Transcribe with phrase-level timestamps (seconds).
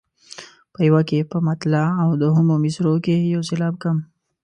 [0.73, 3.97] په یوه کې په مطلع او دوهمو مصرعو کې یو سېلاب کم.